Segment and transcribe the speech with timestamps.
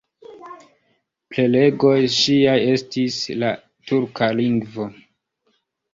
[1.33, 3.53] Prelegoj ŝiaj estis en la
[3.93, 4.93] turka lingvo.